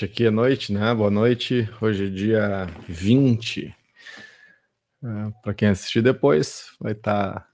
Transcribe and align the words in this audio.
aqui, 0.00 0.24
é 0.24 0.30
noite, 0.30 0.72
né? 0.72 0.94
Boa 0.94 1.10
noite. 1.10 1.68
Hoje 1.78 2.06
é 2.06 2.08
dia 2.08 2.66
20. 2.88 3.74
Uh, 5.02 5.32
Para 5.42 5.52
quem 5.52 5.68
assistir 5.68 6.00
depois, 6.00 6.68
vai 6.80 6.92
estar. 6.92 7.34
Tá, 7.34 7.46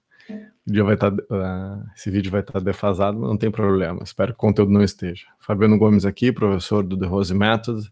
o 0.64 0.72
dia 0.72 0.85
vai 0.85 0.95
estar. 0.95 1.11
Tá, 1.11 1.16
uh, 1.16 1.90
esse 1.96 2.09
vídeo 2.11 2.30
vai 2.30 2.40
estar 2.40 2.53
tá 2.53 2.61
defasado, 2.61 3.19
não 3.19 3.37
tem 3.37 3.51
problema. 3.51 4.04
Espero 4.04 4.32
que 4.32 4.37
o 4.37 4.40
conteúdo 4.40 4.71
não 4.71 4.85
esteja. 4.85 5.27
Fabiano 5.40 5.77
Gomes 5.77 6.04
aqui, 6.04 6.30
professor 6.30 6.84
do 6.84 6.96
The 6.96 7.06
Rose 7.06 7.34
Method. 7.34 7.91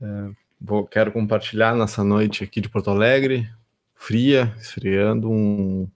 Uh, 0.00 0.36
vou, 0.60 0.86
quero 0.86 1.10
compartilhar 1.10 1.74
nessa 1.74 2.04
noite 2.04 2.44
aqui 2.44 2.60
de 2.60 2.68
Porto 2.68 2.90
Alegre, 2.90 3.50
fria, 3.96 4.54
esfriando, 4.60 5.28
um, 5.28 5.90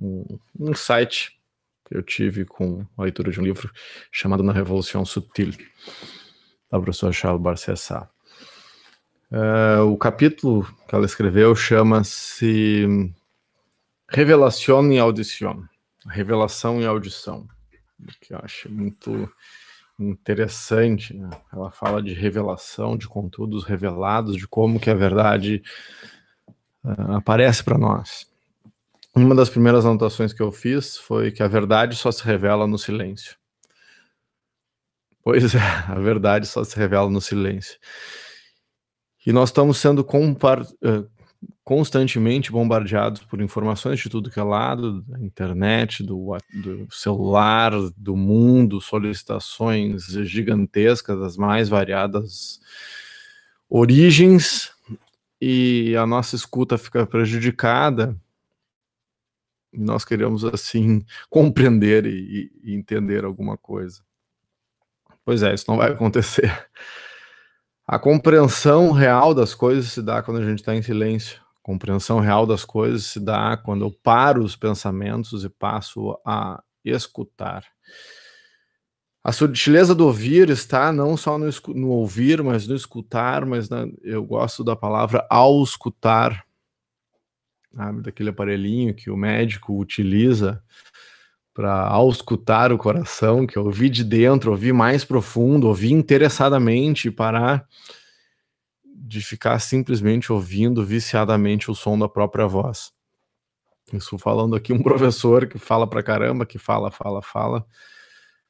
um, 0.00 0.38
um 0.58 0.74
site 0.74 1.38
que 1.84 1.94
eu 1.94 2.02
tive 2.02 2.46
com 2.46 2.86
a 2.96 3.02
leitura 3.02 3.30
de 3.30 3.38
um 3.38 3.44
livro 3.44 3.70
chamado 4.10 4.42
Na 4.42 4.52
Revolução 4.52 5.04
Sutil 5.04 5.52
da 6.70 6.80
professora 6.80 7.12
Charles 7.12 7.42
Barcessá. 7.42 8.08
Uh, 9.30 9.84
o 9.84 9.96
capítulo 9.96 10.66
que 10.88 10.94
ela 10.94 11.06
escreveu 11.06 11.54
chama-se 11.54 13.12
Revelação 14.08 14.92
e 14.92 14.98
Audição, 14.98 15.64
Revelação 16.06 16.80
e 16.80 16.86
Audição, 16.86 17.46
que 18.20 18.34
eu 18.34 18.40
acho 18.42 18.70
muito 18.70 19.30
interessante. 19.98 21.14
Né? 21.14 21.30
Ela 21.52 21.70
fala 21.70 22.02
de 22.02 22.12
revelação, 22.12 22.96
de 22.96 23.06
conteúdos 23.06 23.64
revelados, 23.64 24.36
de 24.36 24.48
como 24.48 24.80
que 24.80 24.90
a 24.90 24.94
verdade 24.94 25.62
uh, 26.84 27.12
aparece 27.12 27.62
para 27.62 27.78
nós. 27.78 28.28
Uma 29.14 29.34
das 29.34 29.50
primeiras 29.50 29.84
anotações 29.84 30.32
que 30.32 30.42
eu 30.42 30.52
fiz 30.52 30.96
foi 30.96 31.30
que 31.30 31.42
a 31.42 31.48
verdade 31.48 31.96
só 31.96 32.10
se 32.10 32.24
revela 32.24 32.66
no 32.66 32.78
silêncio. 32.78 33.39
Pois 35.30 35.54
é, 35.54 35.60
a 35.86 35.94
verdade 35.94 36.44
só 36.44 36.64
se 36.64 36.76
revela 36.76 37.08
no 37.08 37.20
silêncio. 37.20 37.78
E 39.24 39.32
nós 39.32 39.50
estamos 39.50 39.78
sendo 39.78 40.04
eh, 40.04 41.04
constantemente 41.62 42.50
bombardeados 42.50 43.22
por 43.22 43.40
informações 43.40 44.00
de 44.00 44.08
tudo 44.08 44.28
que 44.28 44.40
é 44.40 44.42
lado, 44.42 45.02
da 45.02 45.20
internet, 45.20 46.02
do, 46.02 46.36
do 46.52 46.88
celular, 46.90 47.70
do 47.96 48.16
mundo, 48.16 48.80
solicitações 48.80 50.06
gigantescas 50.06 51.20
das 51.20 51.36
mais 51.36 51.68
variadas 51.68 52.60
origens, 53.68 54.72
e 55.40 55.94
a 55.96 56.04
nossa 56.08 56.34
escuta 56.34 56.76
fica 56.76 57.06
prejudicada. 57.06 58.20
Nós 59.72 60.04
queremos, 60.04 60.44
assim, 60.44 61.04
compreender 61.30 62.04
e, 62.04 62.50
e 62.64 62.74
entender 62.74 63.24
alguma 63.24 63.56
coisa. 63.56 64.02
Pois 65.30 65.44
é, 65.44 65.54
isso 65.54 65.66
não 65.68 65.76
vai 65.76 65.92
acontecer. 65.94 66.52
A 67.86 68.00
compreensão 68.00 68.90
real 68.90 69.32
das 69.32 69.54
coisas 69.54 69.92
se 69.92 70.02
dá 70.02 70.20
quando 70.20 70.40
a 70.40 70.44
gente 70.44 70.58
está 70.58 70.74
em 70.74 70.82
silêncio. 70.82 71.40
A 71.40 71.62
compreensão 71.62 72.18
real 72.18 72.44
das 72.44 72.64
coisas 72.64 73.04
se 73.04 73.20
dá 73.20 73.56
quando 73.56 73.84
eu 73.84 73.92
paro 73.92 74.42
os 74.42 74.56
pensamentos 74.56 75.44
e 75.44 75.48
passo 75.48 76.18
a 76.26 76.60
escutar. 76.84 77.64
A 79.22 79.30
sutileza 79.30 79.94
do 79.94 80.04
ouvir 80.04 80.50
está 80.50 80.92
não 80.92 81.16
só 81.16 81.38
no, 81.38 81.48
no 81.68 81.90
ouvir, 81.90 82.42
mas 82.42 82.66
no 82.66 82.74
escutar, 82.74 83.46
mas 83.46 83.68
na, 83.68 83.86
eu 84.02 84.24
gosto 84.24 84.64
da 84.64 84.74
palavra 84.74 85.24
auscultar, 85.30 86.44
sabe, 87.72 88.02
daquele 88.02 88.30
aparelhinho 88.30 88.96
que 88.96 89.12
o 89.12 89.16
médico 89.16 89.78
utiliza 89.78 90.60
para 91.52 91.88
auscultar 91.88 92.72
o 92.72 92.78
coração, 92.78 93.46
que 93.46 93.58
é 93.58 93.60
ouvir 93.60 93.90
de 93.90 94.04
dentro, 94.04 94.50
ouvir 94.50 94.72
mais 94.72 95.04
profundo, 95.04 95.66
ouvir 95.66 95.92
interessadamente 95.92 97.10
parar 97.10 97.66
de 99.10 99.20
ficar 99.20 99.58
simplesmente 99.58 100.32
ouvindo 100.32 100.84
viciadamente 100.84 101.70
o 101.70 101.74
som 101.74 101.98
da 101.98 102.08
própria 102.08 102.46
voz. 102.46 102.92
Isso 103.92 104.16
falando 104.18 104.54
aqui 104.54 104.72
um 104.72 104.80
professor 104.82 105.48
que 105.48 105.58
fala 105.58 105.86
pra 105.86 106.02
caramba, 106.02 106.46
que 106.46 106.58
fala, 106.58 106.90
fala, 106.90 107.20
fala, 107.20 107.66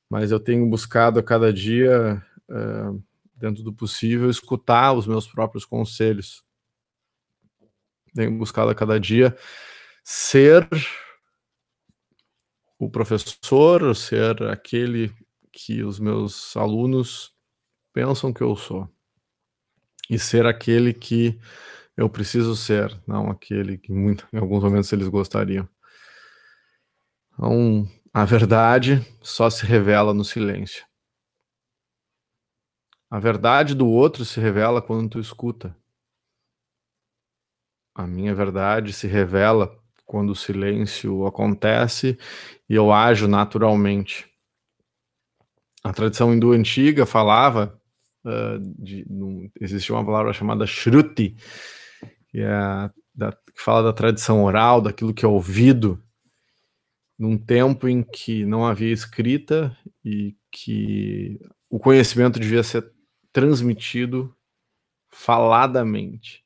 mas 0.08 0.30
eu 0.30 0.38
tenho 0.38 0.66
buscado 0.66 1.18
a 1.18 1.22
cada 1.22 1.50
dia, 1.50 2.22
uh, 2.50 3.02
dentro 3.34 3.62
do 3.62 3.72
possível, 3.72 4.28
escutar 4.28 4.92
os 4.92 5.06
meus 5.06 5.26
próprios 5.26 5.64
conselhos. 5.64 6.44
Tenho 8.14 8.36
buscado 8.36 8.70
a 8.70 8.74
cada 8.74 9.00
dia 9.00 9.34
ser 10.04 10.68
o 12.80 12.88
professor, 12.88 13.94
ser 13.94 14.42
aquele 14.44 15.14
que 15.52 15.84
os 15.84 16.00
meus 16.00 16.56
alunos 16.56 17.30
pensam 17.92 18.32
que 18.32 18.40
eu 18.40 18.56
sou. 18.56 18.88
E 20.08 20.18
ser 20.18 20.46
aquele 20.46 20.94
que 20.94 21.38
eu 21.94 22.08
preciso 22.08 22.56
ser, 22.56 22.98
não 23.06 23.30
aquele 23.30 23.76
que 23.76 23.92
muito, 23.92 24.26
em 24.32 24.38
alguns 24.38 24.64
momentos 24.64 24.90
eles 24.94 25.08
gostariam. 25.08 25.68
Então, 27.34 27.86
a 28.14 28.24
verdade 28.24 29.06
só 29.20 29.50
se 29.50 29.66
revela 29.66 30.14
no 30.14 30.24
silêncio. 30.24 30.82
A 33.10 33.18
verdade 33.18 33.74
do 33.74 33.86
outro 33.86 34.24
se 34.24 34.40
revela 34.40 34.80
quando 34.80 35.10
tu 35.10 35.20
escuta. 35.20 35.76
A 37.94 38.06
minha 38.06 38.34
verdade 38.34 38.94
se 38.94 39.06
revela 39.06 39.79
quando 40.10 40.30
o 40.30 40.34
silêncio 40.34 41.24
acontece 41.24 42.18
e 42.68 42.74
eu 42.74 42.92
ajo 42.92 43.28
naturalmente. 43.28 44.28
A 45.84 45.92
tradição 45.92 46.34
hindu 46.34 46.50
antiga 46.50 47.06
falava, 47.06 47.80
uh, 48.24 48.58
de, 48.76 49.06
existia 49.60 49.94
uma 49.94 50.04
palavra 50.04 50.32
chamada 50.32 50.66
shruti, 50.66 51.36
que, 52.26 52.40
é 52.40 52.90
da, 53.14 53.30
que 53.30 53.62
fala 53.62 53.84
da 53.84 53.92
tradição 53.92 54.42
oral, 54.42 54.80
daquilo 54.80 55.14
que 55.14 55.24
é 55.24 55.28
ouvido, 55.28 56.02
num 57.16 57.38
tempo 57.38 57.86
em 57.86 58.02
que 58.02 58.44
não 58.44 58.66
havia 58.66 58.92
escrita 58.92 59.78
e 60.04 60.34
que 60.50 61.38
o 61.70 61.78
conhecimento 61.78 62.40
devia 62.40 62.64
ser 62.64 62.90
transmitido 63.32 64.34
faladamente. 65.08 66.44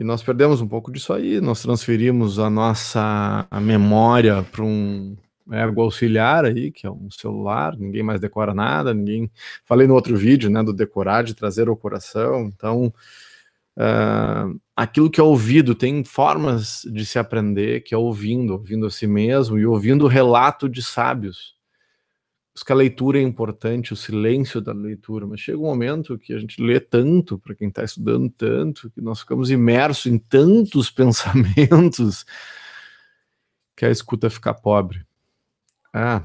E 0.00 0.02
nós 0.02 0.22
perdemos 0.22 0.62
um 0.62 0.66
pouco 0.66 0.90
disso 0.90 1.12
aí, 1.12 1.42
nós 1.42 1.60
transferimos 1.60 2.38
a 2.38 2.48
nossa 2.48 3.46
a 3.50 3.60
memória 3.60 4.42
para 4.42 4.64
um 4.64 5.14
ergo 5.52 5.82
auxiliar 5.82 6.46
aí, 6.46 6.70
que 6.70 6.86
é 6.86 6.90
um 6.90 7.10
celular, 7.10 7.76
ninguém 7.76 8.02
mais 8.02 8.18
decora 8.18 8.54
nada, 8.54 8.94
ninguém. 8.94 9.30
Falei 9.62 9.86
no 9.86 9.92
outro 9.92 10.16
vídeo, 10.16 10.48
né, 10.48 10.62
do 10.62 10.72
decorar, 10.72 11.22
de 11.22 11.34
trazer 11.34 11.68
ao 11.68 11.76
coração. 11.76 12.46
Então, 12.46 12.86
uh, 13.76 14.58
aquilo 14.74 15.10
que 15.10 15.20
é 15.20 15.22
ouvido 15.22 15.74
tem 15.74 16.02
formas 16.02 16.80
de 16.90 17.04
se 17.04 17.18
aprender, 17.18 17.82
que 17.82 17.94
é 17.94 17.98
ouvindo, 17.98 18.54
ouvindo 18.54 18.86
a 18.86 18.90
si 18.90 19.06
mesmo 19.06 19.58
e 19.58 19.66
ouvindo 19.66 20.06
o 20.06 20.08
relato 20.08 20.66
de 20.66 20.82
sábios 20.82 21.59
que 22.64 22.72
a 22.72 22.74
leitura 22.74 23.18
é 23.18 23.22
importante, 23.22 23.92
o 23.92 23.96
silêncio 23.96 24.60
da 24.60 24.72
leitura, 24.72 25.26
mas 25.26 25.40
chega 25.40 25.58
um 25.58 25.62
momento 25.62 26.18
que 26.18 26.32
a 26.32 26.38
gente 26.38 26.62
lê 26.62 26.80
tanto, 26.80 27.38
para 27.38 27.54
quem 27.54 27.68
está 27.68 27.84
estudando 27.84 28.30
tanto, 28.30 28.90
que 28.90 29.00
nós 29.00 29.20
ficamos 29.20 29.50
imersos 29.50 30.06
em 30.06 30.18
tantos 30.18 30.90
pensamentos 30.92 32.24
que 33.76 33.84
a 33.84 33.90
escuta 33.90 34.28
fica 34.28 34.52
pobre. 34.52 35.04
Ah, 35.92 36.22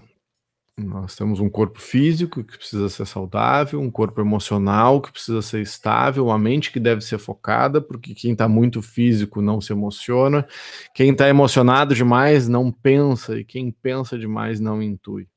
nós 0.78 1.16
temos 1.16 1.40
um 1.40 1.50
corpo 1.50 1.80
físico 1.80 2.44
que 2.44 2.58
precisa 2.58 2.90
ser 2.90 3.06
saudável, 3.06 3.80
um 3.80 3.90
corpo 3.90 4.20
emocional 4.20 5.02
que 5.02 5.12
precisa 5.12 5.42
ser 5.42 5.62
estável, 5.62 6.26
uma 6.26 6.38
mente 6.38 6.70
que 6.70 6.82
deve 6.82 7.00
ser 7.00 7.18
focada, 7.18 7.80
porque 7.80 8.14
quem 8.14 8.34
está 8.34 8.50
muito 8.50 8.82
físico 8.82 9.42
não 9.42 9.62
se 9.62 9.72
emociona, 9.72 10.46
quem 10.94 11.12
está 11.12 11.30
emocionado 11.30 11.96
demais 11.96 12.50
não 12.50 12.72
pensa, 12.72 13.40
e 13.40 13.46
quem 13.46 13.72
pensa 13.72 14.20
demais 14.20 14.60
não 14.60 14.82
intui. 14.84 15.30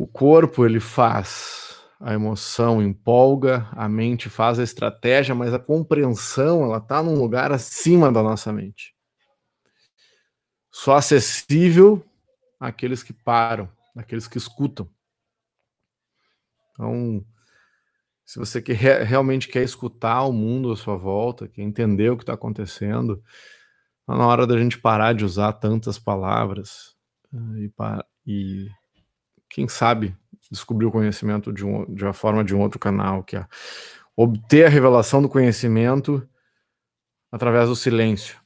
O 0.00 0.06
corpo 0.06 0.64
ele 0.64 0.80
faz 0.80 1.78
a 2.00 2.14
emoção 2.14 2.80
empolga, 2.80 3.68
a 3.72 3.86
mente 3.86 4.30
faz 4.30 4.58
a 4.58 4.62
estratégia, 4.62 5.34
mas 5.34 5.52
a 5.52 5.58
compreensão 5.58 6.64
ela 6.64 6.78
está 6.78 7.02
num 7.02 7.16
lugar 7.16 7.52
acima 7.52 8.10
da 8.10 8.22
nossa 8.22 8.50
mente. 8.50 8.94
Só 10.70 10.96
acessível 10.96 12.02
àqueles 12.58 13.02
que 13.02 13.12
param, 13.12 13.70
àqueles 13.94 14.26
que 14.26 14.38
escutam. 14.38 14.88
Então, 16.72 17.22
se 18.24 18.38
você 18.38 18.62
quer, 18.62 19.02
realmente 19.02 19.48
quer 19.48 19.62
escutar 19.62 20.22
o 20.22 20.32
mundo 20.32 20.72
à 20.72 20.76
sua 20.76 20.96
volta, 20.96 21.46
quer 21.46 21.60
entender 21.60 22.08
o 22.08 22.16
que 22.16 22.22
está 22.22 22.32
acontecendo, 22.32 23.22
está 24.00 24.16
na 24.16 24.26
hora 24.26 24.46
da 24.46 24.56
gente 24.56 24.78
parar 24.78 25.12
de 25.12 25.26
usar 25.26 25.52
tantas 25.52 25.98
palavras 25.98 26.96
eh, 27.34 27.68
e, 28.24 28.64
e 28.64 28.79
quem 29.50 29.68
sabe, 29.68 30.16
descobrir 30.50 30.86
o 30.86 30.92
conhecimento 30.92 31.52
de, 31.52 31.66
um, 31.66 31.92
de 31.92 32.04
uma 32.04 32.12
forma 32.12 32.44
de 32.44 32.54
um 32.54 32.60
outro 32.60 32.78
canal, 32.78 33.22
que 33.24 33.36
é 33.36 33.46
obter 34.16 34.64
a 34.64 34.68
revelação 34.68 35.20
do 35.20 35.28
conhecimento 35.28 36.26
através 37.30 37.68
do 37.68 37.76
silêncio, 37.76 38.40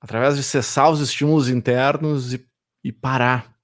através 0.00 0.36
de 0.36 0.42
cessar 0.42 0.90
os 0.90 1.00
estímulos 1.00 1.48
internos 1.48 2.32
e, 2.32 2.48
e 2.82 2.92
parar. 2.92 3.54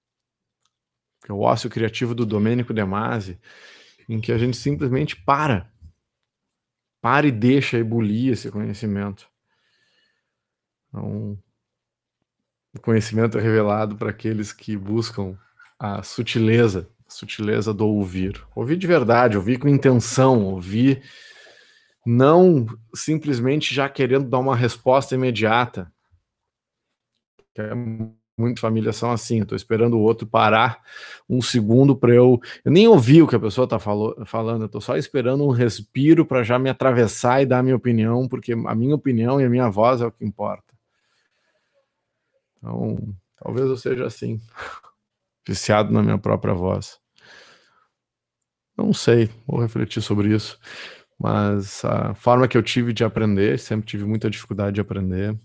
é 1.28 1.32
o 1.32 1.40
ócio 1.40 1.70
criativo 1.70 2.14
do 2.14 2.26
Domênico 2.26 2.74
De 2.74 2.84
Masi, 2.84 3.40
em 4.08 4.20
que 4.20 4.32
a 4.32 4.38
gente 4.38 4.56
simplesmente 4.56 5.16
para. 5.16 5.72
Para 7.00 7.26
e 7.26 7.32
deixa 7.32 7.78
ebulir 7.78 8.32
esse 8.32 8.50
conhecimento. 8.50 9.28
Então, 10.88 11.38
o 12.74 12.80
conhecimento 12.80 13.38
é 13.38 13.40
revelado 13.40 13.96
para 13.96 14.10
aqueles 14.10 14.52
que 14.52 14.76
buscam 14.76 15.38
a 15.80 16.02
sutileza, 16.02 16.86
a 17.08 17.10
sutileza 17.10 17.72
do 17.72 17.88
ouvir. 17.88 18.44
Ouvir 18.54 18.76
de 18.76 18.86
verdade, 18.86 19.38
ouvir 19.38 19.58
com 19.58 19.66
intenção, 19.66 20.44
ouvir 20.44 21.02
não 22.04 22.66
simplesmente 22.94 23.74
já 23.74 23.88
querendo 23.88 24.28
dar 24.28 24.38
uma 24.38 24.54
resposta 24.54 25.14
imediata. 25.14 25.90
Que 27.54 27.62
é 27.62 27.74
muitas 28.36 28.60
famílias 28.60 28.96
são 28.96 29.10
assim, 29.10 29.40
estou 29.40 29.56
esperando 29.56 29.98
o 29.98 30.00
outro 30.00 30.26
parar 30.26 30.82
um 31.28 31.40
segundo 31.40 31.96
para 31.96 32.14
eu. 32.14 32.38
Eu 32.64 32.72
nem 32.72 32.86
ouvi 32.86 33.22
o 33.22 33.26
que 33.26 33.36
a 33.36 33.40
pessoa 33.40 33.64
está 33.64 33.78
falando, 33.78 34.62
eu 34.62 34.66
estou 34.66 34.80
só 34.80 34.96
esperando 34.96 35.44
um 35.44 35.50
respiro 35.50 36.26
para 36.26 36.42
já 36.42 36.58
me 36.58 36.70
atravessar 36.70 37.42
e 37.42 37.46
dar 37.46 37.58
a 37.58 37.62
minha 37.62 37.76
opinião, 37.76 38.28
porque 38.28 38.52
a 38.52 38.74
minha 38.74 38.94
opinião 38.94 39.40
e 39.40 39.44
a 39.44 39.50
minha 39.50 39.68
voz 39.68 40.00
é 40.00 40.06
o 40.06 40.12
que 40.12 40.24
importa. 40.24 40.74
Então, 42.58 43.14
talvez 43.42 43.66
eu 43.66 43.76
seja 43.76 44.06
assim, 44.06 44.40
viciado 45.50 45.92
na 45.92 46.00
minha 46.00 46.16
própria 46.16 46.54
voz. 46.54 47.00
Não 48.76 48.92
sei, 48.92 49.28
vou 49.46 49.60
refletir 49.60 50.00
sobre 50.00 50.32
isso. 50.32 50.58
Mas 51.18 51.84
a 51.84 52.14
forma 52.14 52.46
que 52.46 52.56
eu 52.56 52.62
tive 52.62 52.92
de 52.92 53.02
aprender, 53.04 53.58
sempre 53.58 53.86
tive 53.86 54.04
muita 54.04 54.30
dificuldade 54.30 54.76
de 54.76 54.80
aprender, 54.80 55.36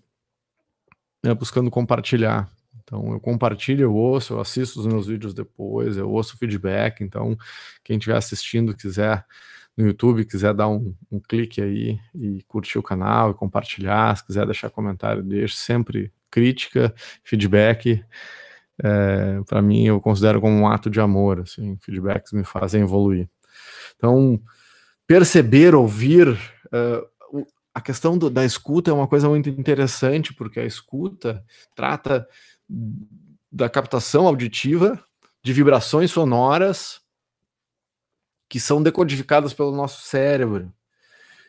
é 1.23 1.33
buscando 1.33 1.71
compartilhar. 1.71 2.47
Então 2.83 3.11
eu 3.13 3.19
compartilho, 3.19 3.81
eu 3.81 3.95
ouço, 3.95 4.33
eu 4.33 4.39
assisto 4.39 4.79
os 4.79 4.85
meus 4.85 5.07
vídeos 5.07 5.33
depois, 5.33 5.97
eu 5.97 6.09
ouço 6.09 6.37
feedback. 6.37 7.03
Então, 7.03 7.35
quem 7.83 7.97
estiver 7.97 8.15
assistindo, 8.15 8.75
quiser 8.75 9.25
no 9.75 9.87
YouTube, 9.87 10.23
quiser 10.23 10.53
dar 10.53 10.67
um, 10.67 10.95
um, 11.11 11.19
clique 11.19 11.61
aí 11.61 11.99
e 12.13 12.43
curtir 12.43 12.77
o 12.77 12.83
canal 12.83 13.31
e 13.31 13.33
compartilhar, 13.33 14.15
se 14.15 14.25
quiser 14.25 14.45
deixar 14.45 14.69
comentário, 14.69 15.23
deixe 15.23 15.55
sempre 15.55 16.13
crítica, 16.29 16.93
feedback. 17.23 18.05
É, 18.83 19.41
para 19.47 19.61
mim, 19.61 19.85
eu 19.85 20.01
considero 20.01 20.41
como 20.41 20.55
um 20.55 20.67
ato 20.67 20.89
de 20.89 20.99
amor. 20.99 21.41
Assim, 21.41 21.77
feedbacks 21.81 22.33
me 22.33 22.43
fazem 22.43 22.81
evoluir. 22.81 23.29
Então, 23.95 24.39
perceber, 25.07 25.75
ouvir. 25.75 26.29
Uh, 26.67 27.15
a 27.73 27.81
questão 27.81 28.17
do, 28.17 28.29
da 28.29 28.45
escuta 28.45 28.89
é 28.89 28.93
uma 28.93 29.07
coisa 29.07 29.27
muito 29.27 29.49
interessante, 29.49 30.33
porque 30.33 30.61
a 30.61 30.65
escuta 30.65 31.43
trata 31.75 32.25
da 33.51 33.69
captação 33.69 34.27
auditiva 34.27 35.03
de 35.43 35.53
vibrações 35.53 36.09
sonoras 36.09 37.01
que 38.49 38.59
são 38.59 38.81
decodificadas 38.81 39.53
pelo 39.53 39.75
nosso 39.75 40.01
cérebro. 40.03 40.73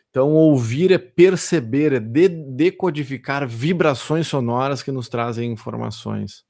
Então, 0.09 0.31
ouvir 0.33 0.91
é 0.91 0.97
perceber, 0.97 1.93
é 1.93 1.99
de 1.99 2.27
decodificar 2.27 3.47
vibrações 3.47 4.27
sonoras 4.27 4.81
que 4.81 4.91
nos 4.91 5.07
trazem 5.07 5.51
informações. 5.51 6.46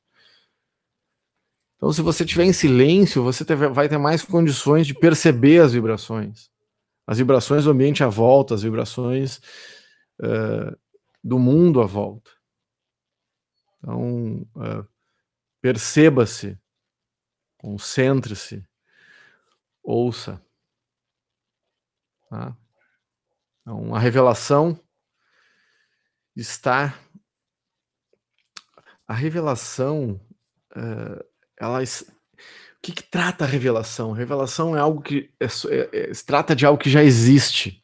Então, 1.77 1.94
se 1.94 2.01
você 2.01 2.24
estiver 2.24 2.44
em 2.44 2.53
silêncio, 2.53 3.24
você 3.24 3.44
vai 3.56 3.88
ter 3.88 3.97
mais 3.97 4.24
condições 4.24 4.85
de 4.85 4.94
perceber 4.94 5.62
as 5.62 5.74
vibrações 5.74 6.50
as 7.07 7.19
vibrações 7.19 7.63
do 7.63 7.71
ambiente 7.71 8.03
à 8.03 8.09
volta, 8.09 8.53
as 8.53 8.63
vibrações 8.63 9.38
uh, 10.19 10.77
do 11.24 11.39
mundo 11.39 11.81
à 11.81 11.85
volta. 11.85 12.29
Então, 13.77 14.41
uh, 14.57 14.85
perceba-se, 15.62 16.59
concentre-se, 17.57 18.68
ouça. 19.81 20.45
Tá? 22.29 22.57
Então, 23.62 23.95
a 23.95 24.00
revelação 24.00 24.77
está. 26.35 26.94
A 29.07 29.13
revelação, 29.13 30.19
uh, 30.75 31.24
ela, 31.59 31.81
o 31.81 32.81
que, 32.81 32.92
que 32.92 33.04
trata 33.04 33.44
a 33.44 33.48
revelação? 33.48 34.13
A 34.13 34.18
revelação 34.18 34.75
é 34.75 34.80
algo 34.80 35.01
que 35.01 35.30
é, 35.39 35.45
é, 35.45 36.09
é, 36.09 36.13
se 36.13 36.25
trata 36.25 36.56
de 36.56 36.65
algo 36.65 36.80
que 36.80 36.89
já 36.89 37.04
existe. 37.04 37.83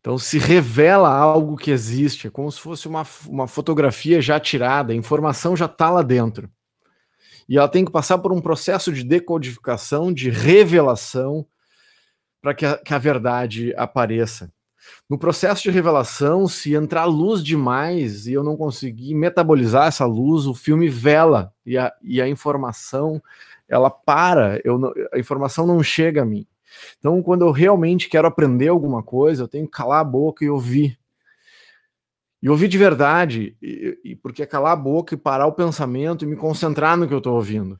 Então 0.00 0.16
se 0.16 0.38
revela 0.38 1.10
algo 1.10 1.56
que 1.56 1.70
existe, 1.70 2.26
é 2.28 2.30
como 2.30 2.50
se 2.50 2.60
fosse 2.60 2.88
uma, 2.88 3.06
uma 3.26 3.46
fotografia 3.46 4.20
já 4.20 4.40
tirada, 4.40 4.92
a 4.92 4.96
informação 4.96 5.56
já 5.56 5.66
está 5.66 5.90
lá 5.90 6.02
dentro. 6.02 6.50
E 7.48 7.56
ela 7.56 7.68
tem 7.68 7.84
que 7.84 7.90
passar 7.92 8.18
por 8.18 8.32
um 8.32 8.40
processo 8.40 8.92
de 8.92 9.02
decodificação, 9.02 10.12
de 10.12 10.30
revelação, 10.30 11.46
para 12.40 12.54
que, 12.54 12.76
que 12.78 12.94
a 12.94 12.98
verdade 12.98 13.74
apareça. 13.76 14.52
No 15.08 15.18
processo 15.18 15.62
de 15.62 15.70
revelação, 15.70 16.46
se 16.46 16.74
entrar 16.74 17.04
luz 17.04 17.42
demais 17.42 18.26
e 18.26 18.32
eu 18.32 18.44
não 18.44 18.56
conseguir 18.56 19.14
metabolizar 19.14 19.86
essa 19.86 20.04
luz, 20.04 20.46
o 20.46 20.54
filme 20.54 20.88
vela 20.88 21.52
e 21.64 21.78
a, 21.78 21.92
e 22.02 22.20
a 22.20 22.28
informação 22.28 23.22
ela 23.68 23.90
para, 23.90 24.60
eu 24.64 24.78
não, 24.78 24.92
a 25.12 25.18
informação 25.18 25.66
não 25.66 25.82
chega 25.82 26.22
a 26.22 26.24
mim. 26.24 26.46
Então, 26.98 27.22
quando 27.22 27.44
eu 27.44 27.50
realmente 27.50 28.08
quero 28.08 28.28
aprender 28.28 28.68
alguma 28.68 29.02
coisa, 29.02 29.42
eu 29.42 29.48
tenho 29.48 29.66
que 29.66 29.72
calar 29.72 30.00
a 30.00 30.04
boca 30.04 30.44
e 30.44 30.50
ouvir. 30.50 30.98
E 32.40 32.48
ouvir 32.48 32.68
de 32.68 32.78
verdade, 32.78 33.56
e, 33.60 33.98
e 34.04 34.16
porque 34.16 34.42
é 34.42 34.46
calar 34.46 34.72
a 34.72 34.76
boca 34.76 35.14
e 35.14 35.18
parar 35.18 35.46
o 35.46 35.52
pensamento 35.52 36.24
e 36.24 36.28
me 36.28 36.36
concentrar 36.36 36.96
no 36.96 37.08
que 37.08 37.12
eu 37.12 37.18
estou 37.18 37.34
ouvindo 37.34 37.78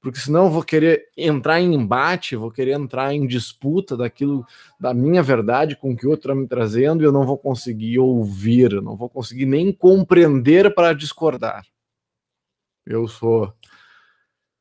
porque 0.00 0.20
senão 0.20 0.44
eu 0.44 0.50
vou 0.50 0.62
querer 0.62 1.08
entrar 1.16 1.60
em 1.60 1.74
embate, 1.74 2.36
vou 2.36 2.50
querer 2.50 2.72
entrar 2.72 3.12
em 3.12 3.26
disputa 3.26 3.96
daquilo, 3.96 4.46
da 4.78 4.94
minha 4.94 5.22
verdade 5.22 5.76
com 5.76 5.92
o 5.92 5.96
que 5.96 6.06
outro 6.06 6.30
está 6.30 6.40
me 6.40 6.46
trazendo, 6.46 7.02
e 7.02 7.06
eu 7.06 7.12
não 7.12 7.26
vou 7.26 7.36
conseguir 7.36 7.98
ouvir, 7.98 8.80
não 8.80 8.96
vou 8.96 9.08
conseguir 9.08 9.46
nem 9.46 9.72
compreender 9.72 10.72
para 10.72 10.92
discordar. 10.92 11.64
Eu 12.86 13.08
sou, 13.08 13.52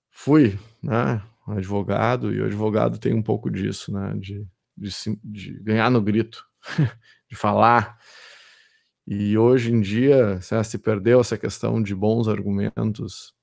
fui, 0.09 0.57
né, 0.81 1.21
advogado, 1.47 2.33
e 2.33 2.41
o 2.41 2.45
advogado 2.45 2.97
tem 2.97 3.13
um 3.13 3.23
pouco 3.23 3.49
disso, 3.49 3.93
né, 3.93 4.15
de, 4.17 4.45
de, 4.75 4.89
de 5.23 5.53
ganhar 5.63 5.91
no 5.91 6.01
grito, 6.01 6.43
de 7.29 7.35
falar. 7.35 7.97
E 9.05 9.37
hoje 9.37 9.71
em 9.71 9.79
dia, 9.79 10.41
se 10.41 10.77
perdeu 10.79 11.21
essa 11.21 11.37
questão 11.37 11.81
de 11.81 11.95
bons 11.95 12.27
argumentos, 12.27 13.36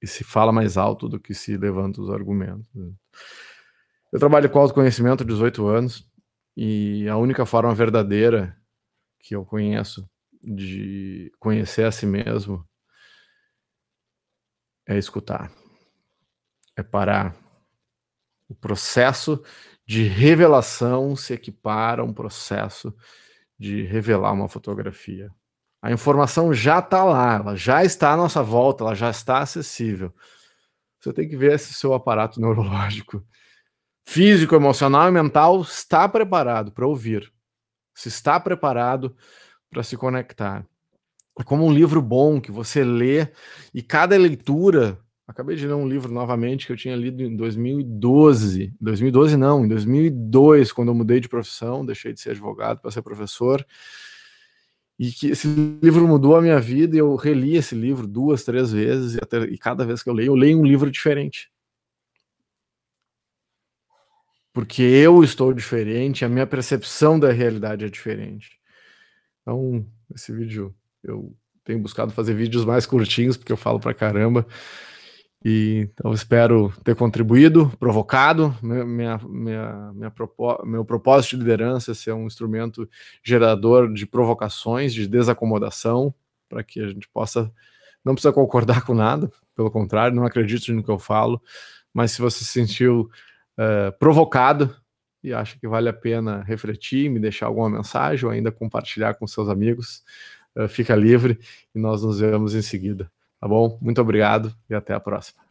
e 0.00 0.06
se 0.06 0.24
fala 0.24 0.52
mais 0.52 0.76
alto 0.76 1.08
do 1.08 1.18
que 1.18 1.34
se 1.34 1.56
levanta 1.56 2.00
os 2.00 2.10
argumentos. 2.10 2.68
Né? 2.74 2.90
Eu 4.12 4.18
trabalho 4.18 4.48
com 4.48 4.58
autoconhecimento 4.58 5.22
há 5.22 5.26
18 5.26 5.66
anos 5.66 6.08
e 6.56 7.08
a 7.08 7.16
única 7.16 7.44
forma 7.44 7.74
verdadeira 7.74 8.56
que 9.20 9.34
eu 9.34 9.44
conheço 9.44 10.08
de 10.42 11.32
conhecer 11.38 11.84
a 11.84 11.92
si 11.92 12.06
mesmo 12.06 12.66
é 14.86 14.96
escutar, 14.96 15.52
é 16.76 16.82
parar. 16.82 17.36
O 18.48 18.54
processo 18.54 19.42
de 19.86 20.04
revelação 20.04 21.14
se 21.14 21.34
equipara 21.34 22.00
a 22.00 22.04
um 22.04 22.12
processo 22.12 22.94
de 23.58 23.82
revelar 23.82 24.32
uma 24.32 24.48
fotografia. 24.48 25.30
A 25.80 25.92
informação 25.92 26.52
já 26.52 26.80
está 26.80 27.04
lá, 27.04 27.36
ela 27.36 27.56
já 27.56 27.84
está 27.84 28.12
à 28.12 28.16
nossa 28.16 28.42
volta, 28.42 28.82
ela 28.82 28.94
já 28.94 29.10
está 29.10 29.38
acessível. 29.38 30.12
Você 31.00 31.12
tem 31.12 31.28
que 31.28 31.36
ver 31.36 31.58
se 31.58 31.72
seu 31.72 31.94
aparato 31.94 32.40
neurológico, 32.42 33.24
físico, 34.04 34.54
emocional 34.54 35.08
e 35.08 35.12
mental 35.12 35.60
está 35.62 36.08
preparado 36.08 36.72
para 36.72 36.86
ouvir, 36.86 37.32
se 37.94 38.08
está 38.08 38.40
preparado 38.40 39.16
para 39.70 39.82
se 39.82 39.96
conectar. 39.96 40.66
É 41.38 41.44
como 41.44 41.64
um 41.64 41.72
livro 41.72 42.02
bom 42.02 42.40
que 42.40 42.50
você 42.50 42.82
lê 42.82 43.28
e 43.72 43.80
cada 43.80 44.16
leitura. 44.16 44.98
Acabei 45.26 45.54
de 45.54 45.66
ler 45.68 45.74
um 45.74 45.86
livro 45.86 46.12
novamente 46.12 46.66
que 46.66 46.72
eu 46.72 46.76
tinha 46.76 46.96
lido 46.96 47.22
em 47.22 47.36
2012. 47.36 48.74
2012 48.80 49.36
não, 49.36 49.64
em 49.64 49.68
2002, 49.68 50.72
quando 50.72 50.88
eu 50.88 50.94
mudei 50.94 51.20
de 51.20 51.28
profissão, 51.28 51.86
deixei 51.86 52.12
de 52.12 52.20
ser 52.20 52.30
advogado 52.30 52.80
para 52.80 52.90
ser 52.90 53.02
professor. 53.02 53.64
E 54.98 55.12
que 55.12 55.28
esse 55.28 55.46
livro 55.80 56.08
mudou 56.08 56.36
a 56.36 56.42
minha 56.42 56.58
vida 56.58 56.96
eu 56.96 57.14
reli 57.14 57.56
esse 57.56 57.74
livro 57.74 58.06
duas, 58.06 58.42
três 58.42 58.72
vezes 58.72 59.14
e, 59.14 59.18
até, 59.22 59.42
e 59.44 59.56
cada 59.56 59.86
vez 59.86 60.02
que 60.02 60.10
eu 60.10 60.14
leio, 60.14 60.32
eu 60.32 60.34
leio 60.34 60.58
um 60.58 60.66
livro 60.66 60.90
diferente. 60.90 61.50
Porque 64.52 64.82
eu 64.82 65.22
estou 65.22 65.52
diferente, 65.52 66.24
a 66.24 66.28
minha 66.28 66.46
percepção 66.46 67.18
da 67.18 67.30
realidade 67.30 67.84
é 67.84 67.88
diferente. 67.88 68.58
Então, 69.42 69.86
esse 70.12 70.32
vídeo, 70.32 70.74
eu 71.02 71.32
tenho 71.64 71.78
buscado 71.78 72.10
fazer 72.12 72.34
vídeos 72.34 72.64
mais 72.64 72.84
curtinhos, 72.84 73.36
porque 73.36 73.52
eu 73.52 73.56
falo 73.56 73.78
pra 73.78 73.94
caramba. 73.94 74.44
E, 75.44 75.88
então, 75.92 76.12
espero 76.12 76.72
ter 76.82 76.96
contribuído, 76.96 77.70
provocado. 77.78 78.54
Minha, 78.62 79.18
minha, 79.18 79.92
minha 79.94 80.12
meu 80.64 80.84
propósito 80.84 81.30
de 81.30 81.42
liderança 81.42 81.92
é 81.92 81.94
ser 81.94 82.12
um 82.12 82.26
instrumento 82.26 82.88
gerador 83.22 83.92
de 83.92 84.04
provocações, 84.06 84.92
de 84.92 85.06
desacomodação, 85.06 86.12
para 86.48 86.64
que 86.64 86.80
a 86.80 86.88
gente 86.88 87.08
possa, 87.08 87.52
não 88.04 88.14
precisa 88.14 88.32
concordar 88.32 88.84
com 88.84 88.94
nada, 88.94 89.30
pelo 89.54 89.70
contrário, 89.70 90.16
não 90.16 90.24
acredito 90.24 90.72
no 90.72 90.82
que 90.82 90.90
eu 90.90 90.98
falo, 90.98 91.40
mas 91.92 92.12
se 92.12 92.20
você 92.20 92.44
se 92.44 92.52
sentiu 92.52 93.10
uh, 93.58 93.96
provocado 93.98 94.74
e 95.22 95.32
acha 95.32 95.58
que 95.58 95.68
vale 95.68 95.88
a 95.88 95.92
pena 95.92 96.42
refletir, 96.42 97.10
me 97.10 97.20
deixar 97.20 97.46
alguma 97.46 97.68
mensagem 97.68 98.24
ou 98.24 98.30
ainda 98.30 98.50
compartilhar 98.50 99.14
com 99.14 99.26
seus 99.26 99.48
amigos, 99.48 100.02
uh, 100.56 100.68
fica 100.68 100.94
livre 100.96 101.38
e 101.74 101.78
nós 101.78 102.02
nos 102.02 102.20
vemos 102.20 102.54
em 102.54 102.62
seguida. 102.62 103.10
Tá 103.40 103.48
bom? 103.48 103.78
Muito 103.80 104.00
obrigado 104.00 104.54
e 104.68 104.74
até 104.74 104.94
a 104.94 105.00
próxima. 105.00 105.47